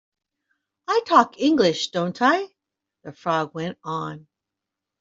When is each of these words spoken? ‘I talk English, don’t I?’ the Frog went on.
‘I 0.87 1.01
talk 1.05 1.39
English, 1.39 1.91
don’t 1.91 2.23
I?’ 2.23 2.47
the 3.03 3.13
Frog 3.13 3.53
went 3.53 3.77
on. 3.83 4.25